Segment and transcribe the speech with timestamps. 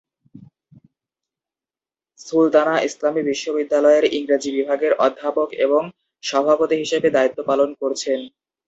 [2.19, 5.81] সুলতানা ইসলামী বিশ্ববিদ্যালয়ের ইংরেজি বিভাগের অধ্যাপক এবং
[6.23, 8.19] সভাপতি হিসাবে দায়িত্ব পালন করছেন।